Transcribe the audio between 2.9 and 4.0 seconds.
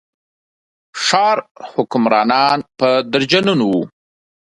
درجنونو وو.